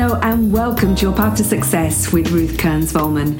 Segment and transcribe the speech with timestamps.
[0.00, 3.38] Hello and welcome to Your Path to Success with Ruth Kearns Volman.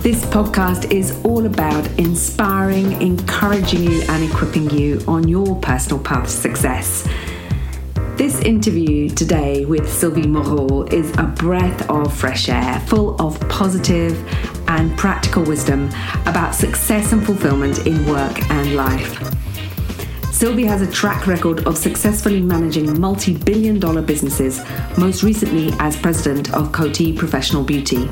[0.00, 6.26] This podcast is all about inspiring, encouraging you, and equipping you on your personal path
[6.26, 7.08] to success.
[8.16, 14.16] This interview today with Sylvie Moreau is a breath of fresh air, full of positive
[14.68, 15.90] and practical wisdom
[16.26, 19.41] about success and fulfillment in work and life.
[20.42, 24.60] Sylvie has a track record of successfully managing multi billion dollar businesses,
[24.98, 28.10] most recently as president of Coty Professional Beauty.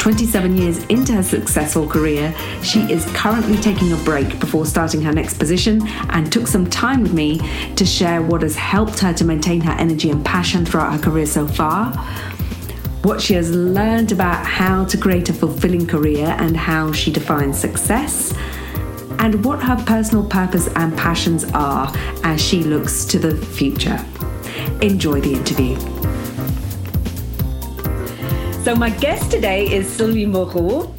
[0.00, 5.12] 27 years into her successful career, she is currently taking a break before starting her
[5.12, 7.38] next position and took some time with me
[7.76, 11.26] to share what has helped her to maintain her energy and passion throughout her career
[11.26, 11.92] so far,
[13.04, 17.56] what she has learned about how to create a fulfilling career and how she defines
[17.56, 18.34] success
[19.22, 21.90] and what her personal purpose and passions are
[22.24, 24.04] as she looks to the future.
[24.82, 25.78] Enjoy the interview.
[28.64, 30.92] So, my guest today is Sylvie Moreau.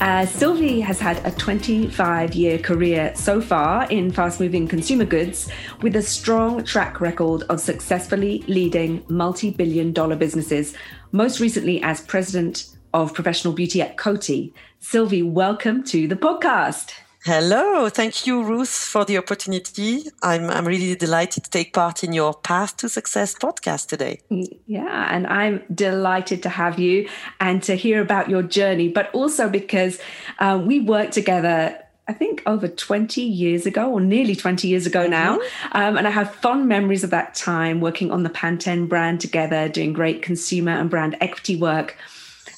[0.00, 5.48] Uh, Sylvie has had a 25 year career so far in fast moving consumer goods
[5.82, 10.74] with a strong track record of successfully leading multi billion dollar businesses,
[11.10, 14.52] most recently as president of professional beauty at Coty.
[14.78, 16.92] Sylvie, welcome to the podcast.
[17.24, 17.88] Hello.
[17.88, 20.02] Thank you, Ruth, for the opportunity.
[20.22, 24.20] I'm, I'm really delighted to take part in your Path to Success podcast today.
[24.66, 25.08] Yeah.
[25.10, 27.08] And I'm delighted to have you
[27.40, 29.98] and to hear about your journey, but also because
[30.38, 35.06] uh, we worked together I think over 20 years ago, or nearly 20 years ago
[35.06, 35.38] now.
[35.38, 35.68] Mm-hmm.
[35.78, 39.70] Um, and I have fond memories of that time working on the Pantene brand together,
[39.70, 41.96] doing great consumer and brand equity work.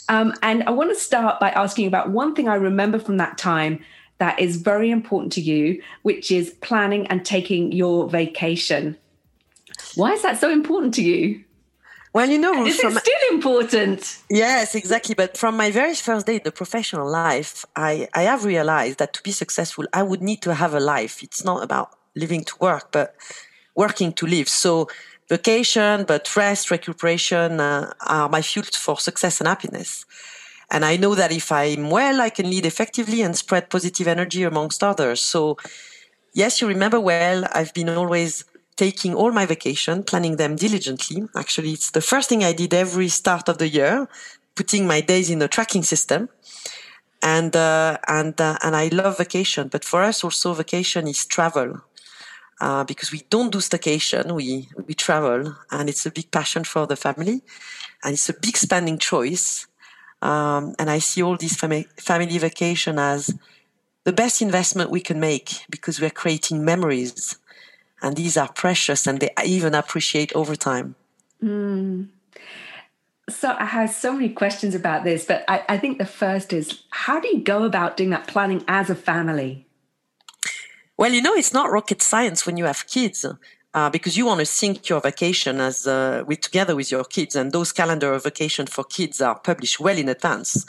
[0.09, 3.39] Um, and I want to start by asking about one thing I remember from that
[3.39, 3.85] time
[4.19, 8.97] that is very important to you, which is planning and taking your vacation.
[9.95, 11.45] Why is that so important to you?
[12.13, 14.23] Well, you know, is from, it still important?
[14.31, 15.15] Yes, exactly.
[15.15, 19.13] But from my very first day in the professional life, I, I have realized that
[19.15, 21.23] to be successful, I would need to have a life.
[21.23, 23.15] It's not about living to work, but
[23.75, 24.49] working to live.
[24.49, 24.89] So
[25.29, 30.07] vacation, but rest, recuperation uh, are my fuel for success and happiness.
[30.71, 34.43] And I know that if I'm well, I can lead effectively and spread positive energy
[34.43, 35.21] amongst others.
[35.21, 35.57] So,
[36.33, 38.45] yes, you remember well, I've been always
[38.77, 41.23] taking all my vacation, planning them diligently.
[41.35, 44.09] Actually, it's the first thing I did every start of the year,
[44.55, 46.29] putting my days in a tracking system.
[47.23, 49.69] And, uh, and, uh, and I love vacation.
[49.69, 51.81] But for us also, vacation is travel.
[52.59, 56.87] Uh, because we don't do staycation, we, we travel and it's a big passion for
[56.87, 57.43] the family
[58.03, 59.67] and it's a big spending choice.
[60.23, 63.35] Um, and I see all these fami- family vacation as
[64.05, 67.37] the best investment we can make because we're creating memories
[68.03, 70.95] and these are precious and they even appreciate over time.
[71.43, 72.09] Mm.
[73.29, 76.83] So I have so many questions about this, but I, I think the first is
[76.91, 79.67] how do you go about doing that planning as a family?
[80.97, 83.25] Well, you know, it's not rocket science when you have kids
[83.77, 87.37] uh, because you want to sync your vacation as uh, with together with your kids,
[87.37, 90.67] and those calendar of vacation for kids are published well in advance.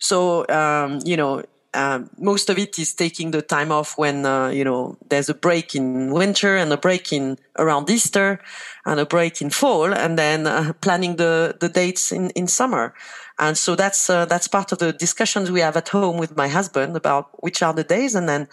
[0.00, 1.42] So um, you know.
[1.76, 5.34] Um, most of it is taking the time off when uh, you know there's a
[5.34, 8.38] break in winter and a break in around Easter
[8.86, 12.94] and a break in fall, and then uh, planning the the dates in in summer.
[13.40, 16.46] And so that's uh, that's part of the discussions we have at home with my
[16.46, 18.46] husband about which are the days, and then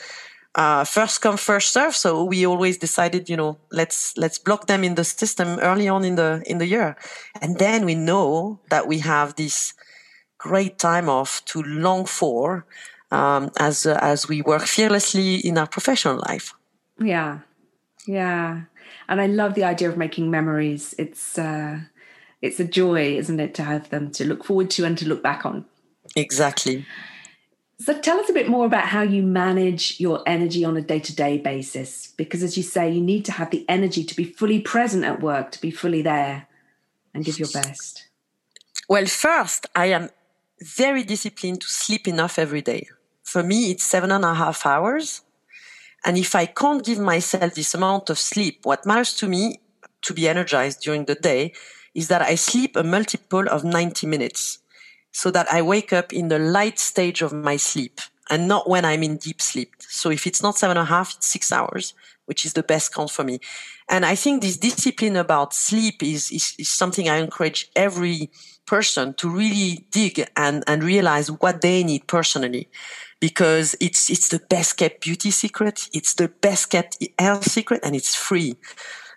[0.55, 1.95] uh, first come first serve.
[1.95, 6.03] So we always decided you know let's let's block them in the system early on
[6.03, 6.97] in the in the year.
[7.41, 9.73] And then we know that we have this
[10.37, 12.65] great time off to long for
[13.11, 16.53] um, as uh, as we work fearlessly in our professional life.
[16.99, 17.39] Yeah.
[18.07, 18.61] Yeah.
[19.07, 20.95] And i love the idea of making memories.
[20.97, 21.79] It's uh
[22.41, 25.23] it's a joy isn't it to have them to look forward to and to look
[25.23, 25.65] back on.
[26.15, 26.85] Exactly
[27.81, 31.39] so tell us a bit more about how you manage your energy on a day-to-day
[31.39, 35.03] basis because as you say you need to have the energy to be fully present
[35.03, 36.47] at work to be fully there
[37.13, 38.07] and give your best.
[38.87, 40.09] Well, first, I am
[40.61, 42.87] very disciplined to sleep enough every day.
[43.23, 45.21] For me, it's seven and a half hours.
[46.05, 49.61] And if I can't give myself this amount of sleep, what matters to me
[50.01, 51.53] to be energized during the day
[51.93, 54.59] is that I sleep a multiple of 90 minutes
[55.11, 57.99] so that I wake up in the light stage of my sleep
[58.29, 59.73] and not when I'm in deep sleep.
[59.79, 61.93] So if it's not seven and a half, it's six hours,
[62.25, 63.39] which is the best count for me.
[63.89, 68.29] And I think this discipline about sleep is, is, is something I encourage every
[68.65, 72.69] person to really dig and, and realize what they need personally
[73.19, 75.89] because it's, it's the best kept beauty secret.
[75.93, 78.55] It's the best kept health secret and it's free.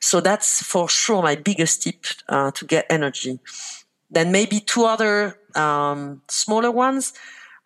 [0.00, 3.38] So that's for sure my biggest tip uh, to get energy.
[4.11, 7.12] Then maybe two other um, smaller ones.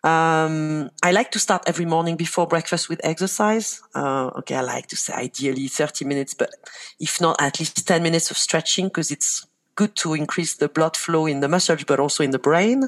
[0.03, 3.81] Um, I like to start every morning before breakfast with exercise.
[3.93, 6.49] Uh, okay, I like to say ideally 30 minutes, but
[6.99, 9.45] if not, at least 10 minutes of stretching because it's
[9.75, 12.87] good to increase the blood flow in the muscles, but also in the brain.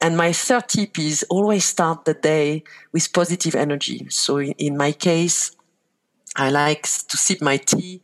[0.00, 4.06] And my third tip is always start the day with positive energy.
[4.08, 5.54] So in, in my case,
[6.36, 8.02] I like to sip my tea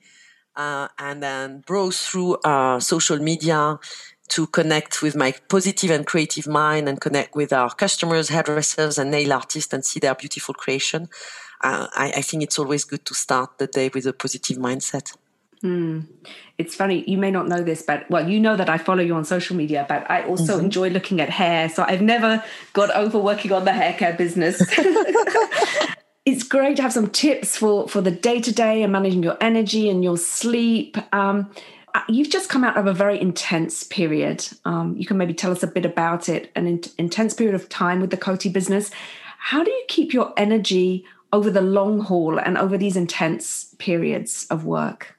[0.54, 3.78] uh, and then browse through uh, social media
[4.28, 9.10] to connect with my positive and creative mind and connect with our customers, hairdressers, and
[9.10, 11.08] nail artists and see their beautiful creation.
[11.62, 15.16] Uh, I, I, think it's always good to start the day with a positive mindset.
[15.62, 16.06] Mm.
[16.58, 19.14] It's funny, you may not know this, but well, you know that I follow you
[19.14, 20.66] on social media, but I also mm-hmm.
[20.66, 21.68] enjoy looking at hair.
[21.68, 24.60] So I've never got over working on the hair care business.
[26.26, 29.36] it's great to have some tips for for the day to day and managing your
[29.40, 30.98] energy and your sleep.
[31.14, 31.50] Um,
[32.08, 34.46] you've just come out of a very intense period.
[34.64, 37.68] Um, you can maybe tell us a bit about it an in- intense period of
[37.68, 38.90] time with the Coty business.
[39.38, 44.46] How do you keep your energy over the long haul and over these intense periods
[44.50, 45.16] of work?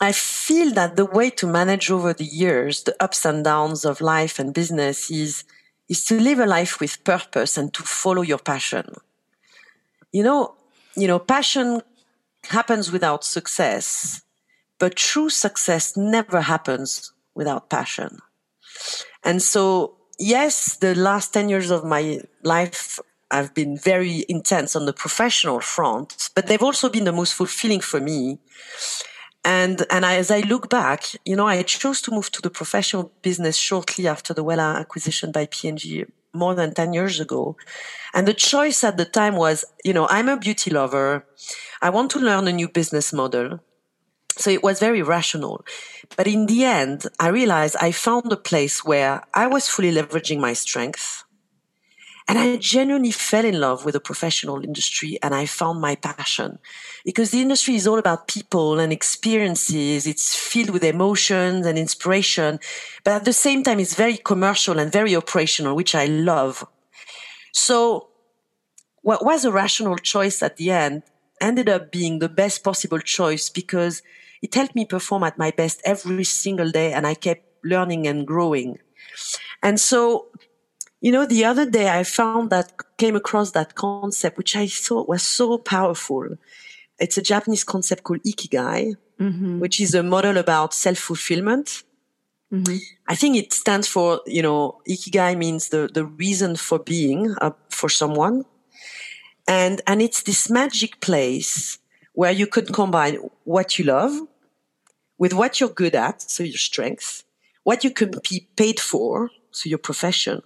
[0.00, 4.00] I feel that the way to manage over the years the ups and downs of
[4.00, 5.44] life and business is
[5.88, 8.86] is to live a life with purpose and to follow your passion.
[10.12, 10.54] You know,
[10.96, 11.82] you know, passion
[12.44, 14.22] happens without success
[14.78, 18.18] but true success never happens without passion.
[19.22, 23.00] And so, yes, the last 10 years of my life
[23.30, 27.80] have been very intense on the professional front, but they've also been the most fulfilling
[27.80, 28.38] for me.
[29.44, 33.12] And, and as I look back, you know, I chose to move to the professional
[33.22, 37.56] business shortly after the Wella acquisition by P&G more than 10 years ago.
[38.12, 41.26] And the choice at the time was, you know, I'm a beauty lover.
[41.80, 43.60] I want to learn a new business model.
[44.36, 45.64] So it was very rational.
[46.16, 50.40] But in the end, I realized I found a place where I was fully leveraging
[50.40, 51.24] my strength.
[52.26, 56.58] And I genuinely fell in love with the professional industry and I found my passion
[57.04, 60.06] because the industry is all about people and experiences.
[60.06, 62.60] It's filled with emotions and inspiration,
[63.04, 66.66] but at the same time, it's very commercial and very operational, which I love.
[67.52, 68.08] So
[69.02, 71.02] what was a rational choice at the end
[71.42, 74.02] ended up being the best possible choice because
[74.44, 78.26] it helped me perform at my best every single day and I kept learning and
[78.26, 78.78] growing.
[79.62, 80.26] And so,
[81.00, 85.08] you know, the other day I found that came across that concept, which I thought
[85.08, 86.36] was so powerful.
[86.98, 89.60] It's a Japanese concept called ikigai, mm-hmm.
[89.60, 91.82] which is a model about self-fulfillment.
[92.52, 92.76] Mm-hmm.
[93.08, 97.52] I think it stands for, you know, ikigai means the, the reason for being uh,
[97.70, 98.44] for someone.
[99.48, 101.78] And, and it's this magic place
[102.12, 104.12] where you could combine what you love
[105.18, 107.24] with what you're good at, so your strengths,
[107.62, 110.42] what you can be paid for, so your profession,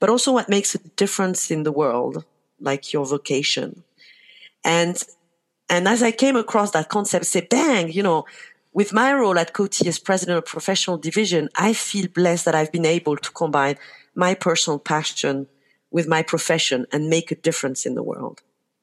[0.00, 2.24] but also what makes a difference in the world,
[2.60, 3.84] like your vocation.
[4.64, 5.02] And
[5.70, 8.26] and as I came across that concept, say, bang, you know,
[8.74, 12.72] with my role at Coty as president of professional division, I feel blessed that I've
[12.72, 13.76] been able to combine
[14.14, 15.46] my personal passion
[15.90, 18.42] with my profession and make a difference in the world.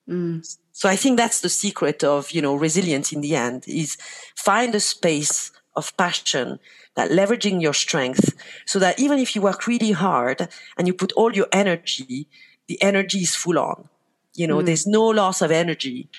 [0.10, 0.58] Mm.
[0.72, 3.98] So I think that's the secret of, you know, resilience in the end is
[4.36, 6.60] find a space of passion
[6.96, 8.34] that leveraging your strength
[8.66, 12.28] so that even if you work really hard and you put all your energy,
[12.68, 13.90] the energy is full on.
[14.34, 14.66] You know, mm.
[14.66, 16.10] there's no loss of energy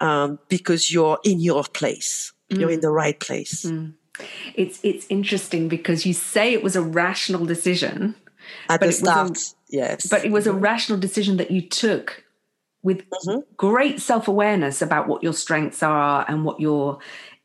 [0.00, 2.32] um, because you're in your place.
[2.50, 2.60] Mm.
[2.60, 3.64] You're in the right place.
[3.64, 3.94] Mm.
[4.54, 8.14] It's it's interesting because you say it was a rational decision
[8.68, 9.38] at the start.
[9.38, 9.40] A,
[9.70, 12.24] yes, but it was a rational decision that you took
[12.82, 13.40] with mm-hmm.
[13.56, 16.98] great self-awareness about what your strengths are and what your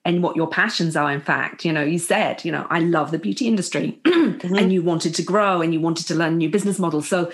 [0.06, 3.12] and what your passions are in fact you know you said you know i love
[3.12, 4.56] the beauty industry mm-hmm.
[4.56, 7.30] and you wanted to grow and you wanted to learn new business models so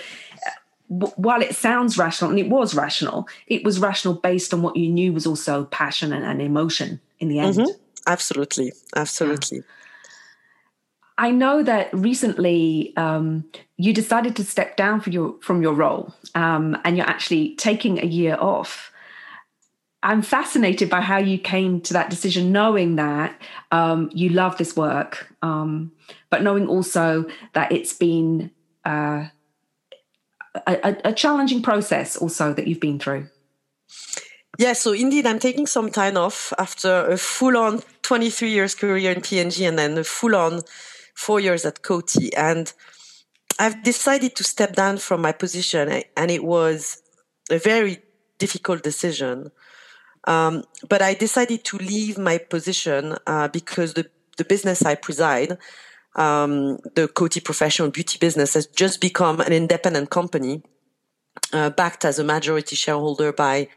[0.46, 4.76] uh, while it sounds rational and it was rational it was rational based on what
[4.76, 7.70] you knew was also passion and, and emotion in the end mm-hmm.
[8.06, 9.64] absolutely absolutely yeah.
[11.16, 13.44] I know that recently um,
[13.76, 18.00] you decided to step down from your from your role, um, and you're actually taking
[18.00, 18.90] a year off.
[20.02, 23.40] I'm fascinated by how you came to that decision, knowing that
[23.72, 25.92] um, you love this work, um,
[26.28, 28.50] but knowing also that it's been
[28.84, 29.28] uh,
[30.66, 33.28] a, a challenging process, also that you've been through.
[34.58, 39.20] Yeah, so indeed, I'm taking some time off after a full-on 23 years career in
[39.20, 40.60] P&G and then a full-on
[41.14, 42.30] four years at Coty.
[42.36, 42.72] And
[43.58, 47.02] I've decided to step down from my position, and it was
[47.50, 48.02] a very
[48.38, 49.50] difficult decision.
[50.26, 55.58] Um, but I decided to leave my position uh, because the, the business I preside,
[56.16, 60.62] um, the Coty Professional Beauty business, has just become an independent company,
[61.52, 63.68] uh, backed as a majority shareholder by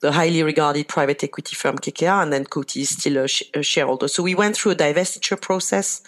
[0.00, 3.62] the highly regarded private equity firm KKR, and then Coty is still a, sh- a
[3.62, 4.08] shareholder.
[4.08, 6.02] So we went through a divestiture process.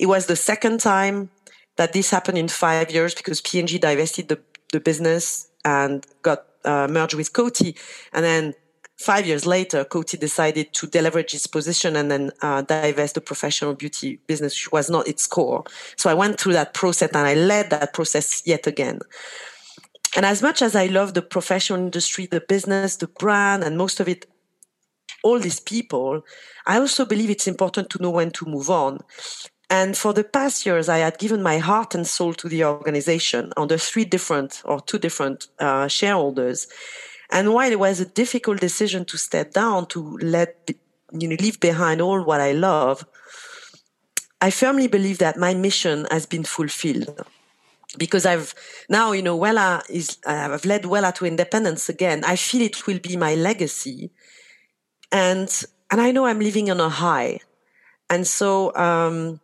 [0.00, 1.28] It was the second time
[1.76, 4.40] that this happened in five years because P&G divested the,
[4.72, 7.78] the business and got uh, merged with Coty.
[8.14, 8.54] And then
[8.96, 13.74] five years later, Coty decided to deleverage its position and then uh, divest the professional
[13.74, 15.64] beauty business, which was not its core.
[15.96, 19.00] So I went through that process and I led that process yet again.
[20.16, 24.00] And as much as I love the professional industry, the business, the brand, and most
[24.00, 24.24] of it,
[25.22, 26.22] all these people,
[26.66, 29.00] I also believe it's important to know when to move on.
[29.70, 33.52] And for the past years, I had given my heart and soul to the organization
[33.56, 36.66] under three different or two different uh, shareholders.
[37.30, 40.72] And while it was a difficult decision to step down, to let,
[41.12, 43.06] you know, leave behind all what I love,
[44.40, 47.24] I firmly believe that my mission has been fulfilled
[47.96, 48.54] because I've
[48.88, 52.24] now, you know, Wella is, I've led Wella to independence again.
[52.24, 54.10] I feel it will be my legacy.
[55.12, 55.48] And,
[55.92, 57.38] and I know I'm living on a high.
[58.08, 59.40] And so, um,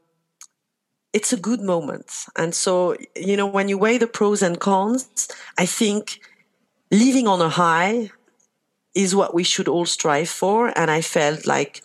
[1.17, 2.27] it's a good moment.
[2.37, 6.21] And so, you know, when you weigh the pros and cons, I think
[6.91, 8.11] living on a high
[8.95, 10.79] is what we should all strive for.
[10.79, 11.83] And I felt like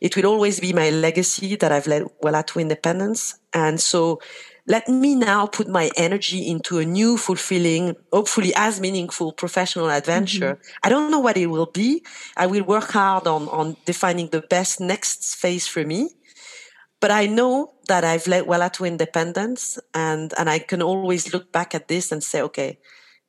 [0.00, 3.38] it will always be my legacy that I've led Wella to independence.
[3.54, 4.20] And so
[4.66, 10.54] let me now put my energy into a new, fulfilling, hopefully as meaningful professional adventure.
[10.54, 10.86] Mm-hmm.
[10.86, 12.02] I don't know what it will be.
[12.36, 16.10] I will work hard on, on defining the best next phase for me.
[17.02, 21.50] But I know that I've led Wella to independence and, and I can always look
[21.50, 22.78] back at this and say, okay,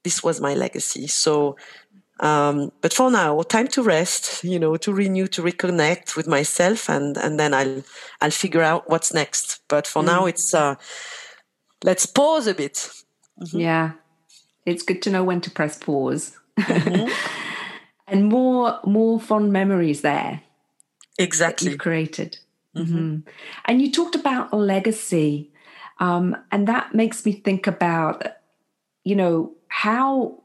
[0.03, 1.07] this was my legacy.
[1.07, 1.57] So,
[2.19, 6.87] um, but for now, time to rest, you know, to renew, to reconnect with myself
[6.87, 7.83] and, and then I'll,
[8.21, 9.61] I'll figure out what's next.
[9.67, 10.05] But for mm.
[10.05, 10.75] now, it's, uh,
[11.83, 12.75] let's pause a bit.
[13.41, 13.59] Mm-hmm.
[13.59, 13.91] Yeah.
[14.67, 16.37] It's good to know when to press pause.
[16.59, 17.11] Mm-hmm.
[18.07, 20.41] and more more fond memories there.
[21.17, 21.71] Exactly.
[21.71, 22.37] You've created.
[22.75, 22.97] Mm-hmm.
[22.97, 23.29] mm-hmm.
[23.65, 25.51] And you talked about legacy.
[25.99, 28.25] Um, and that makes me think about,
[29.03, 30.41] you know, how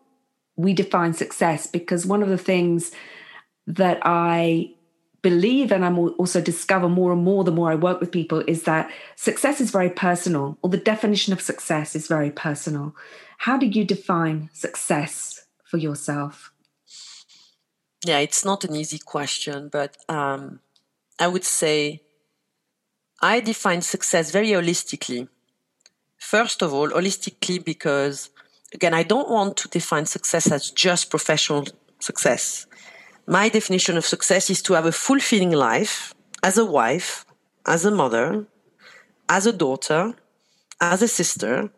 [0.57, 1.67] we define success.
[1.67, 2.93] Because one of the things
[3.67, 4.75] that I
[5.23, 8.63] believe and I'm also discover more and more the more I work with people is
[8.65, 12.95] that success is very personal, or the definition of success is very personal.
[13.39, 16.53] How do you define success for yourself?
[18.05, 20.61] Yeah, it's not an easy question, but um,
[21.19, 22.03] I would say
[23.21, 25.29] I define success very holistically.
[26.19, 28.31] First of all, holistically, because
[28.73, 31.67] again, I don't want to define success as just professional
[32.01, 32.67] success
[33.29, 37.27] my definition of success is to have a fulfilling life as a wife,
[37.67, 38.47] as a mother,
[39.29, 40.15] as a daughter,
[40.81, 41.69] as a sister,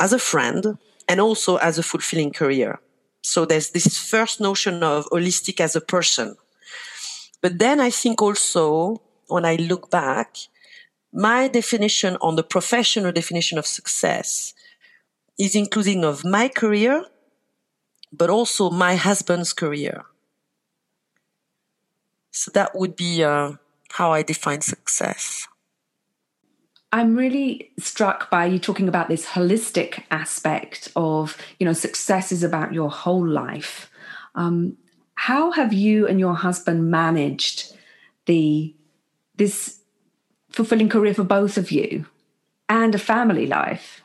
[0.00, 2.80] as a friend, and also as a fulfilling career.
[3.20, 6.36] So there's this first notion of holistic as a person.
[7.42, 10.36] But then I think also when I look back,
[11.12, 14.54] my definition on the professional definition of success
[15.38, 17.04] is including of my career,
[18.12, 20.04] but also my husband's career.
[22.30, 23.52] So that would be uh,
[23.92, 25.48] how I define success.
[26.92, 32.42] I'm really struck by you talking about this holistic aspect of, you know, success is
[32.42, 33.90] about your whole life.
[34.34, 34.76] Um,
[35.14, 37.76] how have you and your husband managed
[38.26, 38.74] the
[39.36, 39.79] this
[40.50, 42.06] fulfilling career for both of you
[42.68, 44.02] and a family life?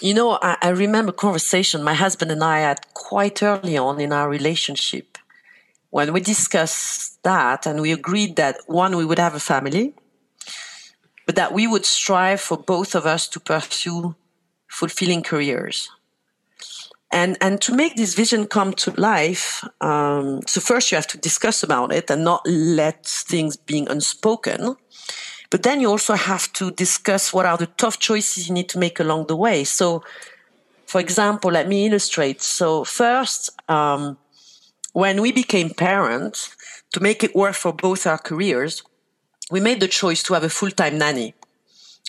[0.00, 4.12] You know, I, I remember conversation my husband and I had quite early on in
[4.12, 5.18] our relationship
[5.92, 9.94] when we discussed that and we agreed that one, we would have a family,
[11.26, 14.16] but that we would strive for both of us to pursue
[14.66, 15.90] fulfilling careers.
[17.12, 21.18] And, and to make this vision come to life, um, so first you have to
[21.18, 24.76] discuss about it and not let things being unspoken.
[25.50, 28.78] But then you also have to discuss what are the tough choices you need to
[28.78, 29.64] make along the way.
[29.64, 30.02] So,
[30.86, 32.40] for example, let me illustrate.
[32.40, 34.16] So first, um,
[34.94, 36.56] when we became parents,
[36.92, 38.82] to make it work for both our careers,
[39.50, 41.34] we made the choice to have a full-time nanny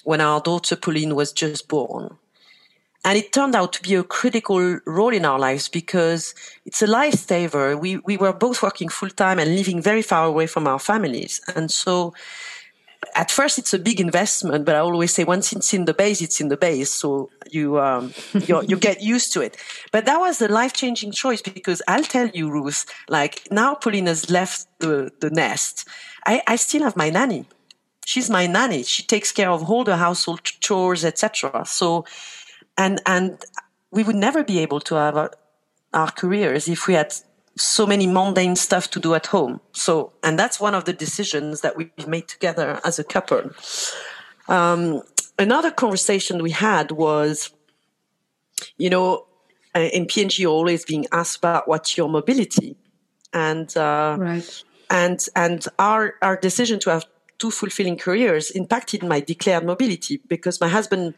[0.03, 2.17] when our daughter Pauline was just born.
[3.05, 6.33] And it turned out to be a critical role in our lives because
[6.65, 7.77] it's a lifesaver.
[7.79, 11.41] We, we were both working full time and living very far away from our families.
[11.53, 12.13] And so
[13.15, 16.21] at first it's a big investment, but I always say once it's in the base,
[16.21, 16.91] it's in the base.
[16.91, 19.57] So you um, you get used to it.
[19.91, 24.07] But that was a life changing choice because I'll tell you, Ruth, like now Pauline
[24.07, 25.87] has left the, the nest.
[26.25, 27.45] I, I still have my nanny.
[28.05, 28.83] She's my nanny.
[28.83, 31.63] She takes care of all the household chores, etc.
[31.65, 32.05] So,
[32.77, 33.43] and and
[33.91, 35.31] we would never be able to have our,
[35.93, 37.13] our careers if we had
[37.55, 39.61] so many mundane stuff to do at home.
[39.73, 43.51] So, and that's one of the decisions that we've made together as a couple.
[44.47, 45.03] Um,
[45.37, 47.51] another conversation we had was,
[48.77, 49.27] you know,
[49.75, 52.75] uh, in P&G, always being asked about what's your mobility,
[53.33, 54.63] and uh, right.
[54.91, 57.05] and and our our decision to have
[57.39, 61.15] two fulfilling careers impacted my declared mobility because my husband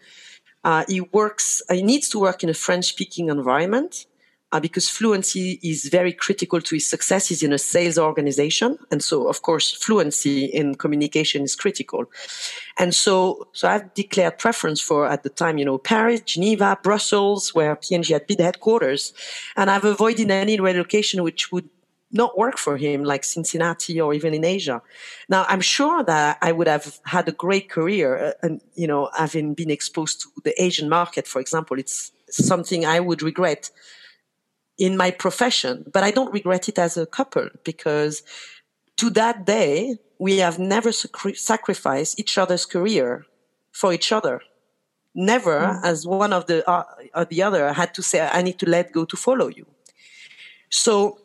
[0.65, 4.05] uh, he works he needs to work in a French speaking environment
[4.51, 7.27] uh, because fluency is very critical to his success.
[7.27, 8.77] He's in a sales organization.
[8.89, 12.05] And so, of course, fluency in communication is critical.
[12.79, 17.53] And so, so I've declared preference for, at the time, you know, Paris, Geneva, Brussels,
[17.53, 19.13] where P&G had big headquarters.
[19.57, 21.69] And I've avoided any relocation which would
[22.15, 24.81] not work for him, like Cincinnati or even in Asia.
[25.27, 29.09] Now, I'm sure that I would have had a great career, uh, and you know,
[29.15, 33.69] having been exposed to the Asian market, for example, it's something I would regret
[34.77, 38.23] in my profession, but I don't regret it as a couple because
[38.97, 43.25] to that day, we have never sacri- sacrificed each other's career
[43.71, 44.41] for each other.
[45.13, 45.83] Never, mm.
[45.83, 48.91] as one of the uh, or the other had to say, "I need to let
[48.91, 49.65] go to follow you."
[50.69, 51.19] So,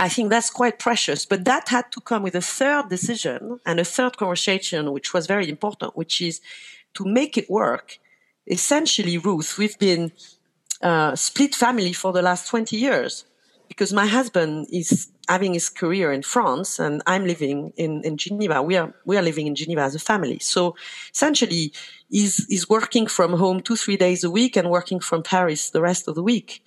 [0.00, 1.26] I think that's quite precious.
[1.26, 5.26] But that had to come with a third decision and a third conversation, which was
[5.26, 6.40] very important, which is
[6.94, 7.98] to make it work.
[8.46, 10.10] Essentially, Ruth, we've been
[10.80, 13.26] uh, split family for the last 20 years
[13.68, 18.62] because my husband is having his career in France and I'm living in, in Geneva.
[18.62, 20.38] We are, we are living in Geneva as a family.
[20.38, 20.74] So
[21.12, 21.72] essentially
[22.08, 25.82] he's, he's working from home two, three days a week and working from Paris the
[25.82, 26.64] rest of the week.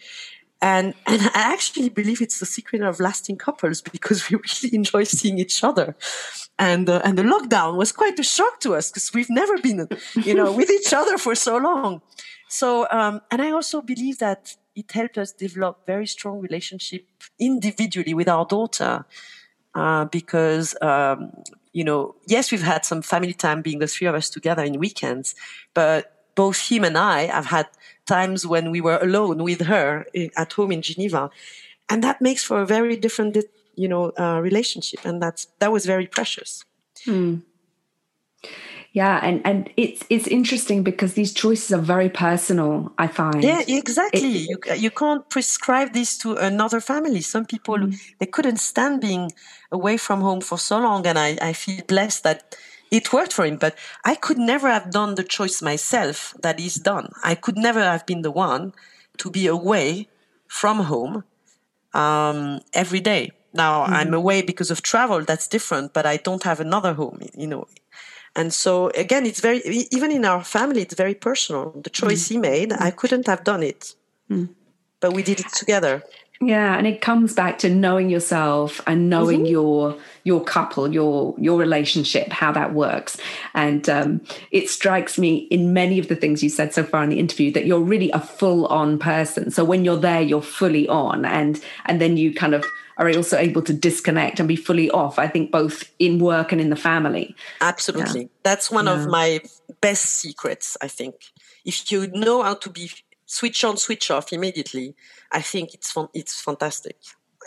[0.63, 5.03] And, and I actually believe it's the secret of lasting couples because we really enjoy
[5.03, 5.95] seeing each other.
[6.57, 9.87] And, uh, and the lockdown was quite a shock to us because we've never been,
[10.23, 12.01] you know, with each other for so long.
[12.47, 17.07] So, um, and I also believe that it helped us develop very strong relationship
[17.39, 19.05] individually with our daughter,
[19.75, 21.31] uh, because, um,
[21.73, 24.79] you know, yes, we've had some family time being the three of us together in
[24.79, 25.33] weekends,
[25.73, 27.67] but both him and I have had
[28.05, 30.05] times when we were alone with her
[30.37, 31.29] at home in Geneva.
[31.89, 33.37] And that makes for a very different,
[33.75, 35.05] you know, uh, relationship.
[35.05, 36.65] And that's, that was very precious.
[37.05, 37.41] Mm
[38.93, 43.61] yeah and and it's it's interesting because these choices are very personal i find yeah
[43.67, 47.95] exactly it, you, you can't prescribe this to another family some people mm-hmm.
[48.19, 49.31] they couldn't stand being
[49.71, 52.55] away from home for so long and i, I feel blessed that
[52.97, 53.73] it worked for him but
[54.11, 58.05] i could never have done the choice myself that he's done i could never have
[58.05, 58.63] been the one
[59.21, 60.07] to be away
[60.47, 61.23] from home
[61.93, 62.39] um,
[62.73, 63.93] every day now mm-hmm.
[63.97, 67.65] i'm away because of travel that's different but i don't have another home you know
[68.35, 71.71] and so again, it's very, even in our family, it's very personal.
[71.83, 72.29] The choice mm.
[72.29, 73.93] he made, I couldn't have done it,
[74.29, 74.49] mm.
[74.99, 76.03] but we did it together.
[76.47, 79.51] Yeah, and it comes back to knowing yourself and knowing mm-hmm.
[79.51, 83.17] your your couple, your your relationship, how that works.
[83.53, 87.09] And um, it strikes me in many of the things you said so far in
[87.09, 89.51] the interview that you're really a full on person.
[89.51, 92.65] So when you're there, you're fully on, and and then you kind of
[92.97, 95.19] are also able to disconnect and be fully off.
[95.19, 97.35] I think both in work and in the family.
[97.61, 98.21] Absolutely.
[98.21, 98.27] Yeah.
[98.43, 98.93] That's one yeah.
[98.93, 99.41] of my
[99.81, 101.15] best secrets, I think.
[101.65, 102.89] If you know how to be
[103.25, 104.95] switch on, switch off immediately,
[105.31, 106.97] I think it's fun, it's fantastic.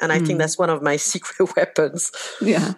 [0.01, 0.27] And I mm.
[0.27, 0.39] think hmm.
[0.39, 2.13] that's one of my secret weapons.
[2.41, 2.75] Yeah.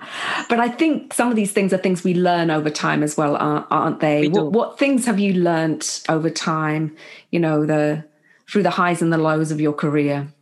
[0.49, 3.37] But I think some of these things are things we learn over time as well,
[3.37, 4.29] aren't they?
[4.29, 6.97] What, what things have you learnt over time,
[7.31, 8.05] you know, the
[8.51, 10.33] through the highs and the lows of your career?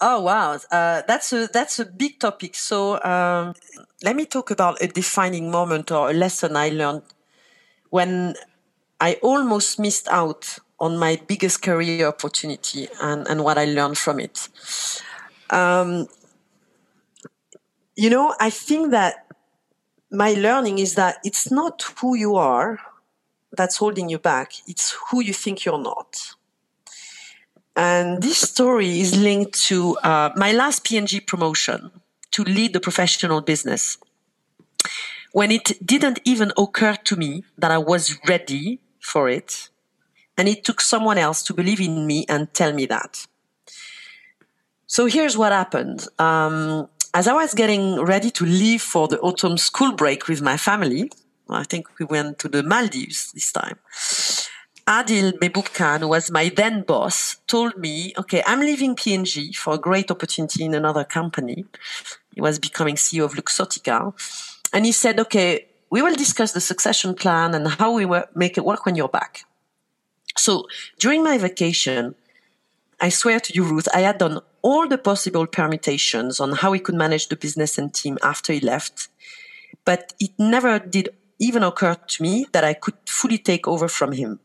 [0.00, 2.54] Oh wow, uh, that's a that's a big topic.
[2.54, 3.54] So um,
[4.02, 7.02] let me talk about a defining moment or a lesson I learned
[7.88, 8.34] when
[9.00, 14.20] I almost missed out on my biggest career opportunity and, and what I learned from
[14.20, 14.48] it.
[15.50, 16.08] Um,
[17.94, 19.26] you know, I think that
[20.10, 22.78] my learning is that it's not who you are
[23.52, 26.34] that's holding you back; it's who you think you're not.
[27.74, 31.90] And this story is linked to uh, my last P&G promotion
[32.30, 33.98] to lead the professional business.
[35.32, 39.68] When it didn't even occur to me that I was ready for it,
[40.36, 43.26] and it took someone else to believe in me and tell me that.
[44.86, 46.06] So here's what happened.
[46.18, 50.56] Um, as I was getting ready to leave for the autumn school break with my
[50.56, 51.10] family,
[51.48, 53.78] I think we went to the Maldives this time.
[54.86, 59.78] Adil Mehboob who was my then boss, told me, okay, I'm leaving P&G for a
[59.78, 61.64] great opportunity in another company.
[62.34, 64.12] He was becoming CEO of Luxottica.
[64.72, 68.64] And he said, okay, we will discuss the succession plan and how we make it
[68.64, 69.45] work when you're back.
[70.36, 70.66] So
[70.98, 72.14] during my vacation,
[73.00, 76.78] I swear to you, Ruth, I had done all the possible permutations on how we
[76.78, 79.08] could manage the business and team after he left.
[79.84, 84.12] But it never did even occur to me that I could fully take over from
[84.12, 84.40] him.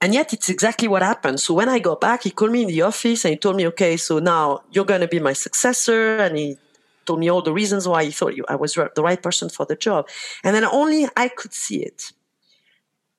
[0.00, 1.40] And yet it's exactly what happened.
[1.40, 3.66] So when I got back, he called me in the office and he told me,
[3.68, 6.18] okay, so now you're going to be my successor.
[6.18, 6.56] And he
[7.04, 9.74] told me all the reasons why he thought I was the right person for the
[9.74, 10.08] job.
[10.44, 12.12] And then only I could see it.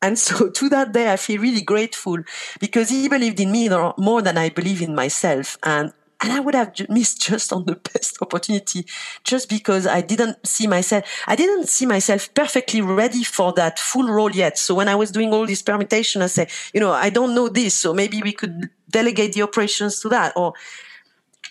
[0.01, 2.17] And so to that day, I feel really grateful
[2.59, 5.57] because he believed in me more than I believe in myself.
[5.63, 8.85] And, and I would have missed just on the best opportunity
[9.23, 14.09] just because I didn't see myself, I didn't see myself perfectly ready for that full
[14.09, 14.57] role yet.
[14.57, 17.47] So when I was doing all this permutation, I say, you know, I don't know
[17.49, 17.75] this.
[17.75, 20.53] So maybe we could delegate the operations to that or,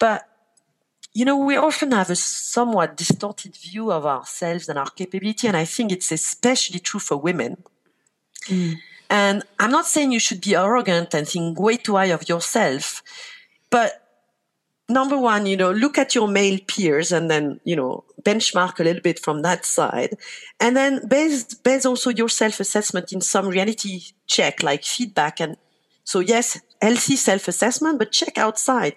[0.00, 0.24] but
[1.14, 5.48] you know, we often have a somewhat distorted view of ourselves and our capability.
[5.48, 7.64] And I think it's especially true for women
[8.46, 8.76] Mm.
[9.10, 13.02] And I'm not saying you should be arrogant and think way too high of yourself,
[13.70, 14.04] but
[14.90, 18.84] number one, you know, look at your male peers and then, you know, benchmark a
[18.84, 20.16] little bit from that side.
[20.60, 25.40] And then base, base also your self-assessment in some reality check, like feedback.
[25.40, 25.56] And
[26.04, 28.96] so yes, healthy self-assessment, but check outside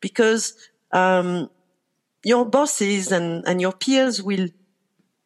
[0.00, 0.54] because,
[0.92, 1.50] um,
[2.24, 4.48] your bosses and, and your peers will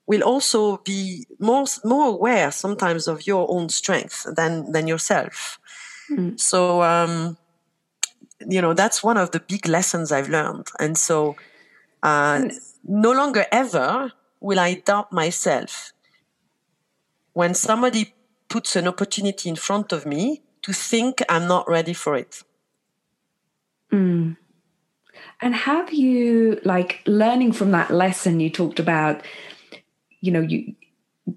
[0.08, 5.60] will also be more more aware sometimes of your own strength than than yourself.
[6.10, 6.40] Mm.
[6.40, 7.36] So um,
[8.48, 11.36] you know that's one of the big lessons I've learned, and so
[12.02, 12.52] uh, mm.
[12.82, 15.92] no longer ever will I doubt myself
[17.34, 18.14] when somebody
[18.48, 22.42] puts an opportunity in front of me to think I'm not ready for it.
[23.92, 24.36] Mm.
[25.40, 29.22] And have you, like, learning from that lesson you talked about,
[30.20, 30.74] you know you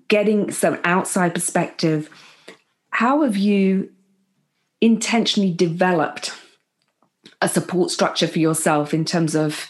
[0.08, 2.10] getting some outside perspective
[2.92, 3.90] how have you
[4.80, 6.34] intentionally developed
[7.42, 9.70] a support structure for yourself in terms of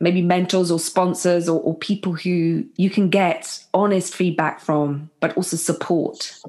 [0.00, 5.36] maybe mentors or sponsors or, or people who you can get honest feedback from but
[5.36, 6.40] also support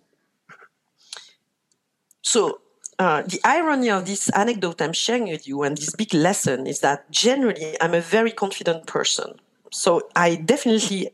[2.23, 2.59] so
[2.99, 6.79] uh, the irony of this anecdote I'm sharing with you and this big lesson is
[6.79, 9.39] that generally I'm a very confident person.
[9.73, 11.09] So I definitely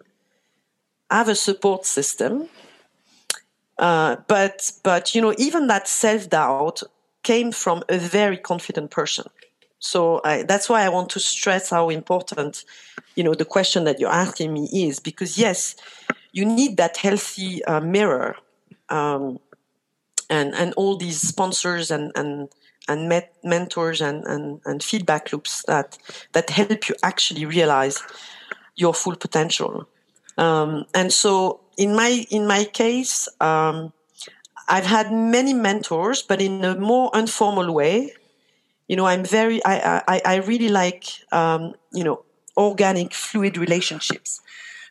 [1.10, 2.50] have a support system.
[3.78, 6.84] Uh, but but you know even that self doubt
[7.24, 9.26] came from a very confident person.
[9.80, 12.65] So I, that's why I want to stress how important
[13.15, 15.76] you know the question that you're asking me is because yes,
[16.34, 18.36] you need that healthy uh, mirror.
[18.89, 19.39] Um,
[20.32, 22.50] and, and all these sponsors and, and
[22.88, 25.98] and met mentors and, and, and feedback loops that
[26.34, 28.02] that help you actually realize
[28.80, 29.88] your full potential.
[30.38, 33.92] Um, and so in my in my case, um,
[34.68, 38.13] I've had many mentors, but in a more informal way.
[38.88, 42.24] You know, I'm very I I, I really like um, you know
[42.56, 44.42] organic fluid relationships.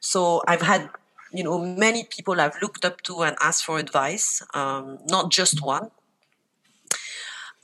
[0.00, 0.90] So I've had
[1.32, 5.62] you know many people I've looked up to and asked for advice, um, not just
[5.64, 5.90] one.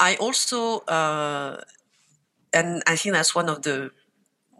[0.00, 1.60] I also uh,
[2.52, 3.90] and I think that's one of the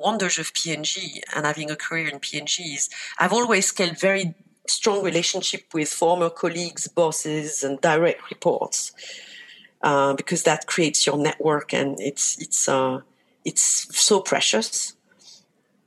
[0.04, 4.34] wonders of P&G having a career in P&G is I've always kept very
[4.68, 8.92] strong relationship with former colleagues, bosses, and direct reports
[9.82, 13.00] uh, because that creates your network and it's it's uh,
[13.44, 13.64] it's
[13.96, 14.94] so precious.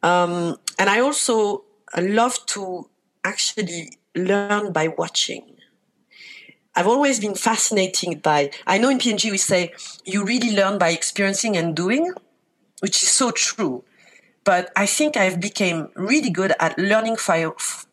[0.03, 1.63] Um, and I also
[1.97, 2.89] love to
[3.23, 5.43] actually learn by watching.
[6.75, 8.51] I've always been fascinated by.
[8.67, 9.73] I know in P&G we say
[10.05, 12.13] you really learn by experiencing and doing,
[12.81, 13.83] which is so true
[14.47, 17.17] but I think I've become really good at learning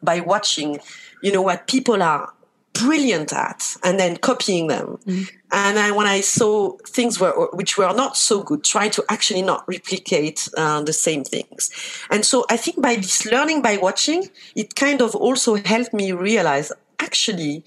[0.04, 0.78] by, watching,
[1.20, 2.32] you know, what people are
[2.74, 4.98] brilliant at and then copying them.
[5.04, 5.28] Mm.
[5.50, 9.42] And I, when I saw things were, which were not so good, try to actually
[9.42, 11.72] not replicate uh, the same things.
[12.08, 16.12] And so I think by this learning by watching, it kind of also helped me
[16.12, 17.64] realize actually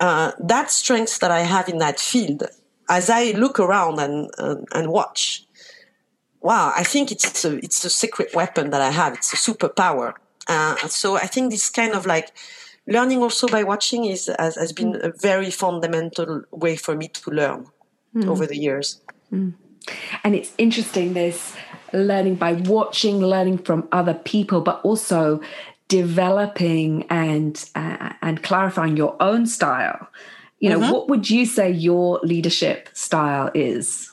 [0.00, 2.42] uh, that strength that I have in that field
[2.90, 5.46] as I look around and, and, and watch
[6.42, 9.14] wow, I think it's a, it's a secret weapon that I have.
[9.14, 10.14] It's a superpower.
[10.48, 12.32] Uh, so I think this kind of like
[12.86, 17.30] learning also by watching is has, has been a very fundamental way for me to
[17.30, 17.66] learn
[18.14, 18.26] mm.
[18.26, 19.00] over the years.
[19.32, 19.54] Mm.
[20.24, 21.54] And it's interesting this
[21.92, 25.40] learning by watching, learning from other people, but also
[25.88, 30.08] developing and uh, and clarifying your own style,
[30.62, 30.92] you know, mm-hmm.
[30.92, 34.11] what would you say your leadership style is?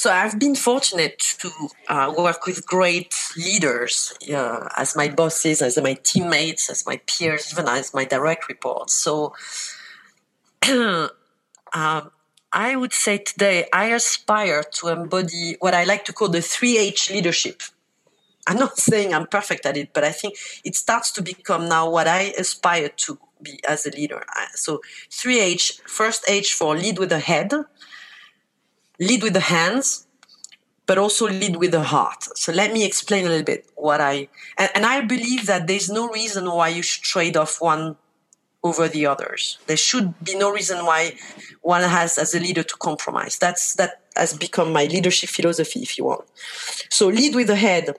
[0.00, 1.50] So I've been fortunate to
[1.88, 7.52] uh, work with great leaders uh, as my bosses, as my teammates, as my peers,
[7.52, 8.94] even as my direct reports.
[8.94, 9.34] So
[10.68, 11.10] um,
[12.52, 17.10] I would say today I aspire to embody what I like to call the 3H
[17.10, 17.60] leadership.
[18.46, 21.90] I'm not saying I'm perfect at it, but I think it starts to become now
[21.90, 24.24] what I aspire to be as a leader.
[24.54, 24.80] So
[25.10, 27.52] 3H, first H for lead with the head,
[28.98, 30.06] lead with the hands,
[30.86, 32.24] but also lead with the heart.
[32.36, 35.90] So let me explain a little bit what I, and, and I believe that there's
[35.90, 37.96] no reason why you should trade off one
[38.64, 39.58] over the others.
[39.66, 41.14] There should be no reason why
[41.62, 43.38] one has as a leader to compromise.
[43.38, 46.24] That's that has become my leadership philosophy, if you want.
[46.90, 47.96] So lead with the head.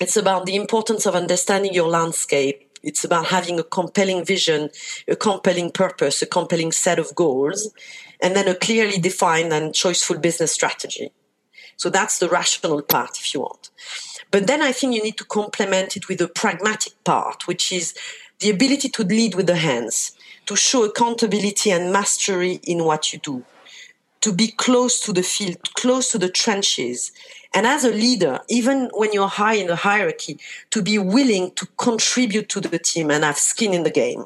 [0.00, 2.68] It's about the importance of understanding your landscape.
[2.82, 4.70] It's about having a compelling vision,
[5.06, 7.72] a compelling purpose, a compelling set of goals,
[8.22, 11.10] and then a clearly defined and choiceful business strategy.
[11.76, 13.70] So that's the rational part, if you want.
[14.30, 17.94] But then I think you need to complement it with a pragmatic part, which is
[18.38, 20.12] the ability to lead with the hands,
[20.46, 23.44] to show accountability and mastery in what you do,
[24.20, 27.10] to be close to the field, close to the trenches.
[27.52, 30.38] And as a leader, even when you're high in the hierarchy,
[30.70, 34.24] to be willing to contribute to the team and have skin in the game.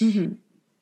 [0.00, 0.34] Mm-hmm.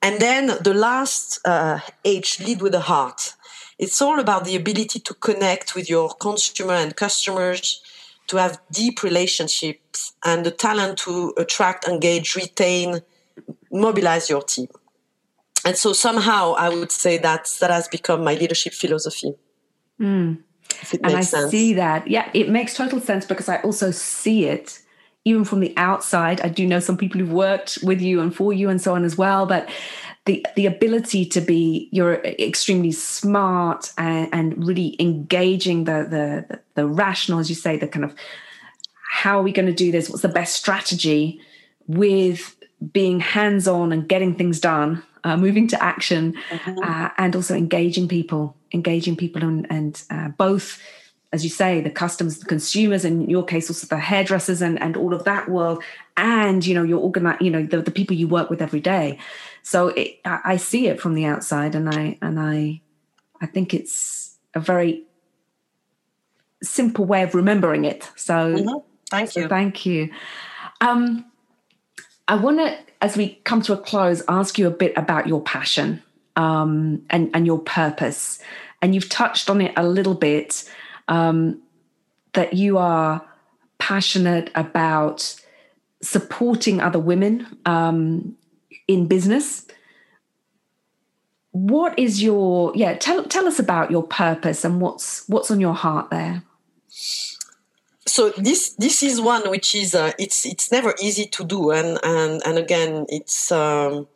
[0.06, 3.34] And then the last uh, H, lead with the heart.
[3.76, 7.82] It's all about the ability to connect with your consumer and customers,
[8.28, 13.00] to have deep relationships and the talent to attract, engage, retain,
[13.72, 14.68] mobilize your team.
[15.64, 19.34] And so somehow I would say that that has become my leadership philosophy.
[20.00, 20.38] Mm.
[21.02, 21.50] and I sense.
[21.50, 22.06] see that.
[22.06, 24.82] Yeah, it makes total sense because I also see it
[25.26, 26.40] even from the outside.
[26.40, 29.04] I do know some people who've worked with you and for you and so on
[29.04, 29.68] as well, but
[30.24, 36.06] the the ability to be you're extremely smart and, and really engaging the,
[36.48, 38.14] the the rational as you say the kind of
[39.08, 41.40] how are we going to do this what's the best strategy
[41.86, 42.56] with
[42.92, 46.78] being hands on and getting things done uh, moving to action mm-hmm.
[46.82, 50.82] uh, and also engaging people engaging people and, and uh, both
[51.36, 54.80] as you say, the customers, the consumers, and in your case also the hairdressers and,
[54.80, 55.84] and all of that world,
[56.16, 59.18] and you know your organize, you know the, the people you work with every day.
[59.62, 62.80] So it, I see it from the outside, and I and I
[63.40, 65.04] I think it's a very
[66.62, 68.10] simple way of remembering it.
[68.16, 68.78] So mm-hmm.
[69.10, 70.10] thank so you, thank you.
[70.80, 71.26] Um,
[72.28, 75.42] I want to, as we come to a close, ask you a bit about your
[75.42, 76.02] passion
[76.36, 78.40] um, and and your purpose,
[78.80, 80.64] and you've touched on it a little bit
[81.08, 81.62] um,
[82.32, 83.26] that you are
[83.78, 85.36] passionate about
[86.02, 88.36] supporting other women um,
[88.86, 89.66] in business.
[91.52, 92.94] What is your yeah?
[92.94, 96.42] Tell tell us about your purpose and what's what's on your heart there.
[98.06, 101.98] So this this is one which is uh, it's it's never easy to do and
[102.02, 104.06] and and again it's um,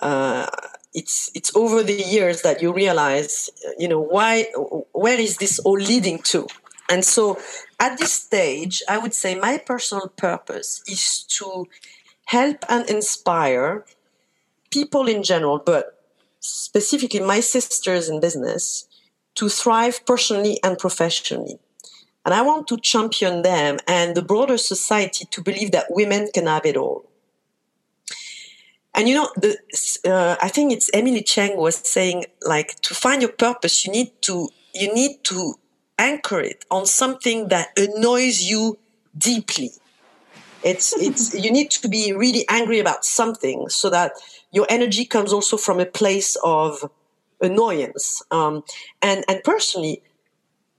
[0.00, 0.46] uh,
[0.94, 4.46] it's it's over the years that you realize you know why
[4.92, 6.46] where is this all leading to?
[6.88, 7.38] And so
[7.82, 11.66] at this stage i would say my personal purpose is to
[12.26, 13.84] help and inspire
[14.70, 15.84] people in general but
[16.40, 18.86] specifically my sisters in business
[19.34, 21.58] to thrive personally and professionally.
[22.24, 26.46] And i want to champion them and the broader society to believe that women can
[26.46, 27.00] have it all
[28.94, 29.56] and you know, the,
[30.06, 34.12] uh, I think it's Emily Cheng was saying like to find your purpose, you need
[34.22, 35.54] to you need to
[35.98, 38.78] anchor it on something that annoys you
[39.16, 39.70] deeply.
[40.62, 44.12] It's it's you need to be really angry about something so that
[44.50, 46.90] your energy comes also from a place of
[47.40, 48.22] annoyance.
[48.30, 48.62] Um,
[49.00, 50.02] and and personally,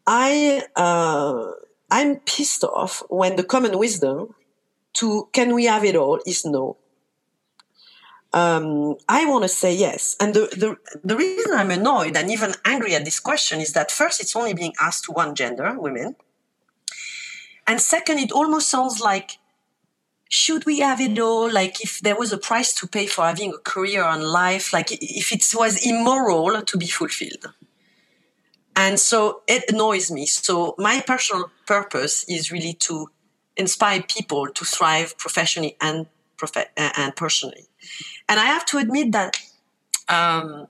[0.06, 1.52] I uh,
[1.90, 4.36] I'm pissed off when the common wisdom
[4.94, 6.78] to can we have it all is no
[8.34, 10.16] um, I want to say yes.
[10.20, 13.92] And the, the, the reason I'm annoyed and even angry at this question is that
[13.92, 16.16] first, it's only being asked to one gender, women.
[17.68, 19.38] And second, it almost sounds like,
[20.30, 21.52] should we have it all?
[21.52, 24.92] Like if there was a price to pay for having a career and life, like
[24.92, 27.54] if it was immoral to be fulfilled.
[28.76, 30.26] And so it annoys me.
[30.26, 33.12] So my personal purpose is really to
[33.56, 37.68] inspire people to thrive professionally and, prof- and personally.
[38.30, 39.38] And I have to admit that
[40.10, 40.68] um,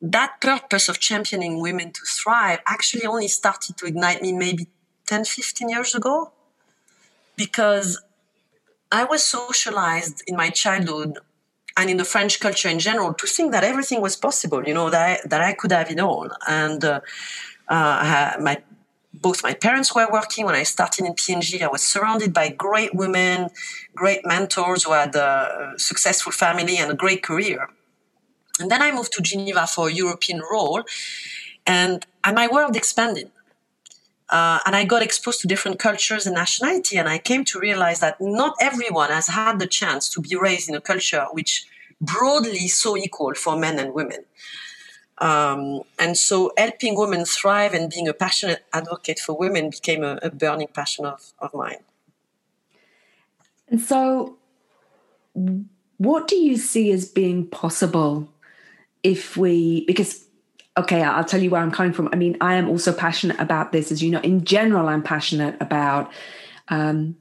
[0.00, 4.68] that purpose of championing women to thrive actually only started to ignite me maybe
[5.06, 6.32] 10, 15 years ago.
[7.36, 8.02] Because
[8.90, 11.18] I was socialized in my childhood
[11.76, 14.88] and in the French culture in general to think that everything was possible, you know,
[14.88, 16.30] that I, that I could have it all.
[16.48, 17.00] And uh,
[17.68, 18.62] uh, my
[19.20, 21.62] both my parents were working when I started in P&G.
[21.62, 23.50] I was surrounded by great women,
[23.94, 27.68] great mentors who had a successful family and a great career.
[28.60, 30.82] And then I moved to Geneva for a European role,
[31.66, 33.30] and, and my world expanded.
[34.28, 38.00] Uh, and I got exposed to different cultures and nationality, and I came to realize
[38.00, 41.66] that not everyone has had the chance to be raised in a culture which
[42.00, 44.24] broadly so equal for men and women.
[45.18, 50.18] Um, and so helping women thrive and being a passionate advocate for women became a,
[50.22, 51.78] a burning passion of, of mine.
[53.68, 54.36] And so,
[55.96, 58.28] what do you see as being possible
[59.02, 60.24] if we, because,
[60.76, 62.08] okay, I'll tell you where I'm coming from.
[62.12, 63.90] I mean, I am also passionate about this.
[63.90, 66.12] As you know, in general, I'm passionate about
[66.68, 67.16] um,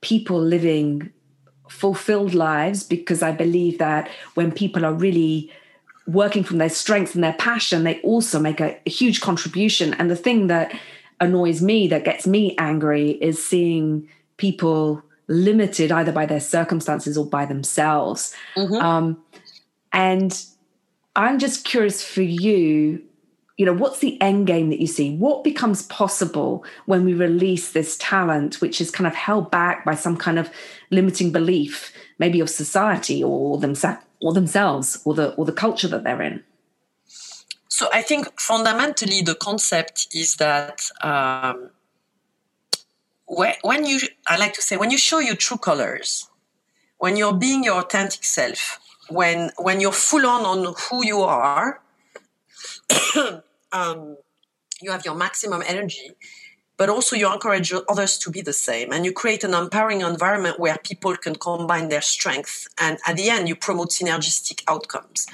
[0.00, 1.12] people living
[1.68, 5.50] fulfilled lives because I believe that when people are really
[6.06, 9.94] working from their strengths and their passion, they also make a, a, huge contribution.
[9.94, 10.78] And the thing that
[11.20, 17.24] annoys me, that gets me angry, is seeing people limited either by their circumstances or
[17.24, 18.34] by themselves.
[18.56, 18.74] Mm-hmm.
[18.74, 19.22] Um,
[19.92, 20.44] and
[21.16, 23.02] I'm just curious for you,
[23.56, 25.16] you know, what's the end game that you see?
[25.16, 29.94] What becomes possible when we release this talent, which is kind of held back by
[29.94, 30.50] some kind of
[30.90, 34.02] limiting belief, maybe of society or themselves?
[34.20, 36.42] Or themselves or the or the culture that they're in.
[37.68, 41.70] So i think fundamentally the concept is that um,
[43.26, 46.28] when you i like to say when you show your true colors
[46.98, 51.80] when you're being your authentic self when when you're full on on who you are
[53.72, 54.16] um,
[54.80, 56.10] you have your maximum energy
[56.76, 58.92] but also you encourage others to be the same.
[58.92, 63.30] And you create an empowering environment where people can combine their strengths and at the
[63.30, 65.26] end you promote synergistic outcomes.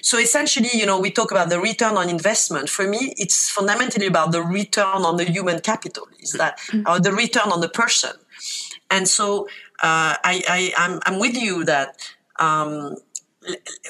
[0.00, 2.70] So essentially you know we talk about the return on investment.
[2.70, 6.88] For me it's fundamentally about the return on the human capital is that mm-hmm.
[6.88, 8.12] or the return on the person.
[8.90, 9.48] And so
[9.82, 12.96] uh, I, I I'm, I'm with you that um,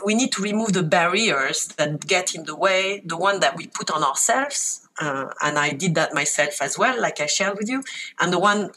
[0.04, 3.66] we need to remove the barriers that get in the way the one that we
[3.66, 7.68] put on ourselves uh, and I did that myself as well, like I shared with
[7.68, 7.82] you,
[8.20, 8.70] and the one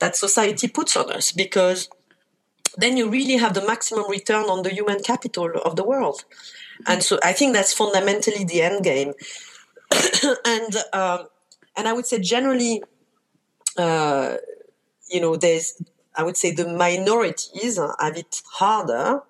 [0.00, 1.88] that society puts on us, because
[2.76, 6.24] then you really have the maximum return on the human capital of the world.
[6.86, 9.14] And so I think that's fundamentally the end game.
[10.44, 11.26] and um,
[11.76, 12.82] and I would say generally,
[13.76, 14.36] uh,
[15.10, 15.80] you know, there's
[16.14, 19.22] I would say the minorities have it harder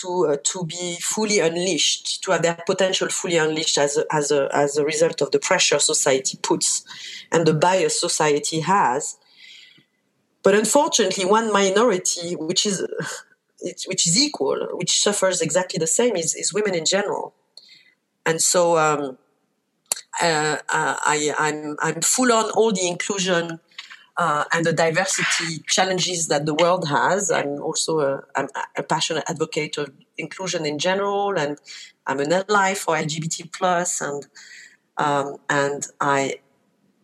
[0.00, 4.30] to uh, to be fully unleashed, to have their potential fully unleashed as a, as
[4.30, 6.84] a as a result of the pressure society puts
[7.32, 9.16] and the bias society has.
[10.42, 12.86] But unfortunately, one minority which is
[13.86, 17.34] which is equal, which suffers exactly the same, is, is women in general.
[18.24, 19.18] And so um,
[20.22, 23.60] uh, uh I, I'm I'm full on all the inclusion
[24.18, 27.30] uh, and the diversity challenges that the world has.
[27.30, 31.56] I'm also a, I'm a passionate advocate of inclusion in general, and
[32.06, 34.26] I'm an ally for LGBT plus, and
[34.96, 36.40] um, and I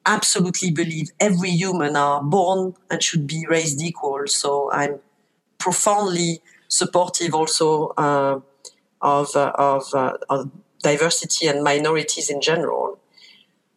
[0.05, 4.27] absolutely believe every human are born and should be raised equal.
[4.27, 4.99] So I'm
[5.59, 8.41] profoundly supportive also uh,
[9.01, 10.51] of, uh, of, uh, of
[10.83, 12.99] diversity and minorities in general.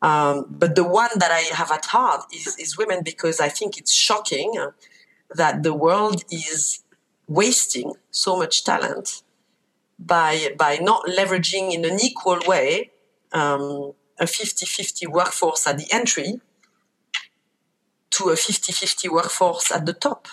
[0.01, 3.77] Um, but the one that I have at heart is, is women because I think
[3.77, 4.53] it's shocking
[5.33, 6.83] that the world is
[7.27, 9.23] wasting so much talent
[9.99, 12.91] by, by not leveraging in an equal way
[13.33, 16.39] um, a 50-50 workforce at the entry
[18.11, 20.27] to a 50-50 workforce at the top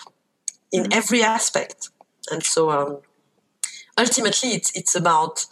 [0.71, 0.93] in mm-hmm.
[0.93, 1.89] every aspect.
[2.31, 2.99] And so um,
[3.97, 5.45] ultimately it's, it's about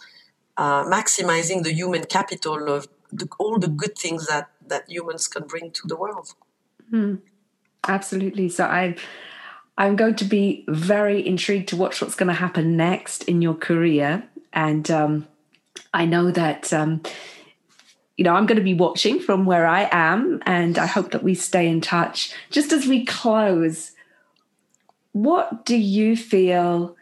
[0.56, 5.44] uh, maximizing the human capital of the, all the good things that that humans can
[5.44, 6.34] bring to the world.
[6.92, 7.20] Mm,
[7.86, 8.48] absolutely.
[8.48, 8.96] So I.
[9.76, 13.54] I'm going to be very intrigued to watch what's going to happen next in your
[13.54, 14.22] career.
[14.52, 15.26] And um,
[15.92, 17.02] I know that, um,
[18.16, 21.24] you know, I'm going to be watching from where I am, and I hope that
[21.24, 22.32] we stay in touch.
[22.50, 23.90] Just as we close,
[25.10, 26.96] what do you feel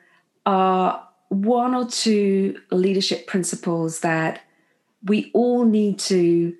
[0.46, 4.40] are one or two leadership principles that
[5.04, 6.54] we all need to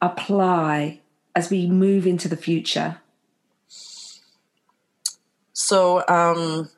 [0.00, 1.00] apply
[1.34, 3.00] as we move into the future?
[5.52, 6.70] So, um,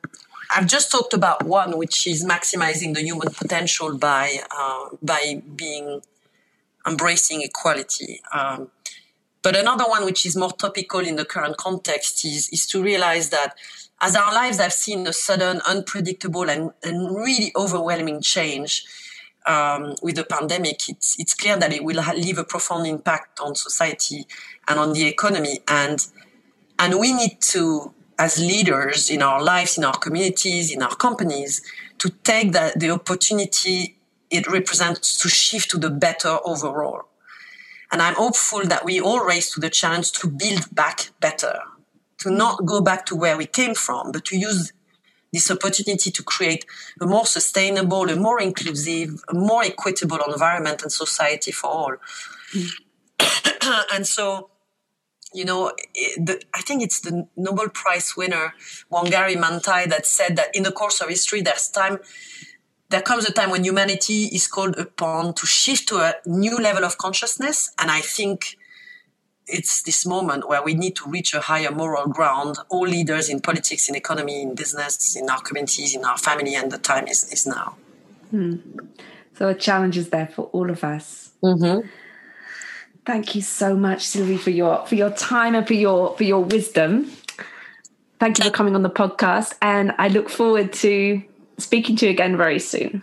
[0.53, 6.01] I've just talked about one, which is maximizing the human potential by uh, by being
[6.85, 8.21] embracing equality.
[8.33, 8.69] Um,
[9.43, 13.29] but another one, which is more topical in the current context, is is to realize
[13.29, 13.55] that
[14.01, 18.83] as our lives have seen a sudden, unpredictable, and, and really overwhelming change
[19.45, 23.55] um, with the pandemic, it's, it's clear that it will leave a profound impact on
[23.55, 24.27] society
[24.67, 25.59] and on the economy.
[25.67, 26.05] And,
[26.77, 31.61] and we need to, as leaders in our lives, in our communities, in our companies,
[31.97, 33.97] to take the, the opportunity
[34.29, 37.03] it represents to shift to the better overall.
[37.91, 41.59] And I'm hopeful that we all raise to the challenge to build back better,
[42.19, 44.71] to not go back to where we came from, but to use
[45.31, 46.65] this opportunity to create
[46.99, 51.95] a more sustainable, a more inclusive, a more equitable environment and society for all.
[52.53, 53.85] Mm.
[53.93, 54.49] and so,
[55.33, 55.71] you know,
[56.17, 58.53] the, I think it's the Nobel Prize winner,
[58.91, 61.99] Wangari Maathai, that said that in the course of history, there's time
[62.91, 66.83] there comes a time when humanity is called upon to shift to a new level
[66.83, 67.71] of consciousness.
[67.79, 68.57] And I think
[69.47, 72.57] it's this moment where we need to reach a higher moral ground.
[72.69, 76.71] All leaders in politics, in economy, in business, in our communities, in our family, and
[76.71, 77.75] the time is, is now.
[78.29, 78.57] Hmm.
[79.37, 81.31] So a challenge is there for all of us.
[81.43, 81.87] Mm-hmm.
[83.05, 86.43] Thank you so much, Sylvie, for your for your time and for your for your
[86.43, 87.11] wisdom.
[88.19, 91.23] Thank you for coming on the podcast, and I look forward to
[91.57, 93.01] speaking to you again very soon.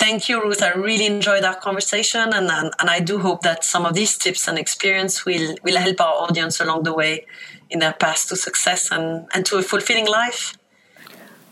[0.00, 0.62] Thank you, Ruth.
[0.62, 4.16] I really enjoyed our conversation, and, and, and I do hope that some of these
[4.16, 7.26] tips and experience will, will help our audience along the way
[7.68, 10.56] in their path to success and, and to a fulfilling life.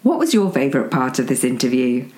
[0.03, 2.09] What was your favourite part of this interview?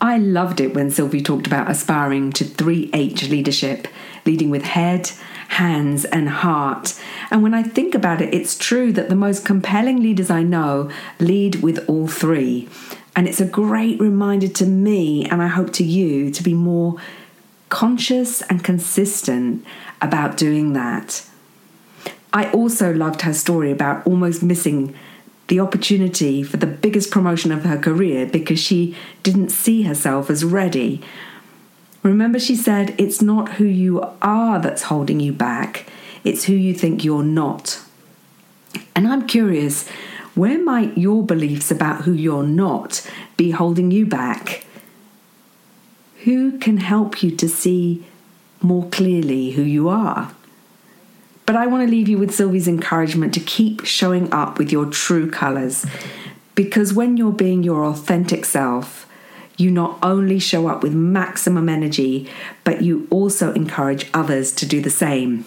[0.00, 3.88] I loved it when Sylvie talked about aspiring to 3H leadership,
[4.24, 5.10] leading with head,
[5.48, 6.94] hands, and heart.
[7.32, 10.92] And when I think about it, it's true that the most compelling leaders I know
[11.18, 12.68] lead with all three.
[13.16, 16.96] And it's a great reminder to me, and I hope to you, to be more
[17.70, 19.64] conscious and consistent
[20.02, 21.26] about doing that.
[22.32, 24.94] I also loved her story about almost missing
[25.48, 30.44] the opportunity for the biggest promotion of her career because she didn't see herself as
[30.44, 31.00] ready.
[32.02, 35.86] Remember, she said, it's not who you are that's holding you back,
[36.24, 37.80] it's who you think you're not.
[38.94, 39.88] And I'm curious
[40.36, 43.08] where might your beliefs about who you're not
[43.38, 44.66] be holding you back?
[46.24, 48.04] Who can help you to see
[48.60, 50.32] more clearly who you are?
[51.46, 54.84] But I want to leave you with Sylvie's encouragement to keep showing up with your
[54.84, 55.86] true colours.
[56.54, 59.08] Because when you're being your authentic self,
[59.56, 62.28] you not only show up with maximum energy,
[62.62, 65.46] but you also encourage others to do the same.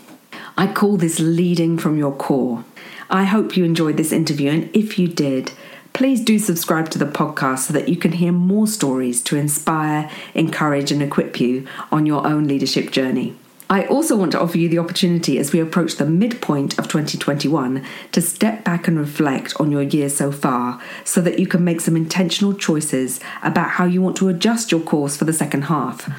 [0.57, 2.65] I call this leading from your core.
[3.11, 5.51] I hope you enjoyed this interview, and if you did,
[5.93, 10.11] please do subscribe to the podcast so that you can hear more stories to inspire,
[10.35, 13.35] encourage, and equip you on your own leadership journey.
[13.67, 17.83] I also want to offer you the opportunity as we approach the midpoint of 2021
[18.11, 21.81] to step back and reflect on your year so far so that you can make
[21.81, 26.09] some intentional choices about how you want to adjust your course for the second half.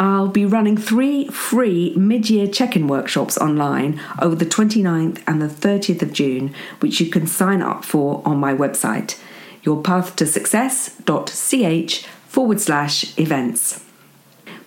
[0.00, 5.42] I'll be running three free mid year check in workshops online over the 29th and
[5.42, 9.20] the 30th of June, which you can sign up for on my website,
[9.62, 13.84] yourpathtosuccess.ch forward slash events.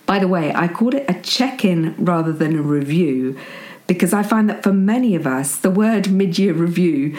[0.06, 3.36] By the way, I called it a check in rather than a review
[3.88, 7.16] because I find that for many of us, the word mid year review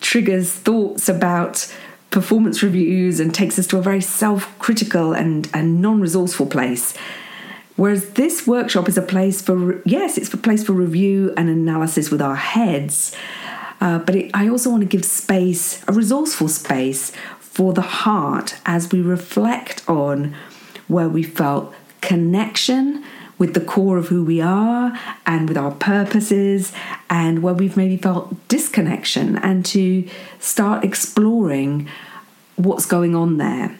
[0.00, 1.74] triggers thoughts about
[2.12, 6.94] performance reviews and takes us to a very self critical and, and non resourceful place.
[7.76, 12.10] Whereas this workshop is a place for, yes, it's a place for review and analysis
[12.10, 13.14] with our heads,
[13.80, 18.56] uh, but it, I also want to give space, a resourceful space for the heart
[18.64, 20.34] as we reflect on
[20.88, 23.04] where we felt connection
[23.38, 26.72] with the core of who we are and with our purposes,
[27.10, 30.08] and where we've maybe felt disconnection, and to
[30.38, 31.86] start exploring
[32.56, 33.78] what's going on there.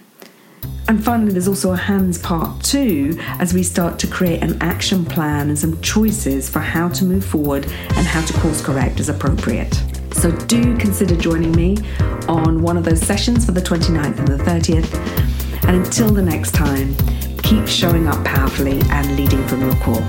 [0.88, 5.04] And finally, there's also a hands part two as we start to create an action
[5.04, 9.08] plan and some choices for how to move forward and how to course correct as
[9.08, 9.74] appropriate.
[10.12, 11.76] So do consider joining me
[12.28, 15.66] on one of those sessions for the 29th and the 30th.
[15.66, 16.94] And until the next time,
[17.42, 20.06] keep showing up powerfully and leading from your core.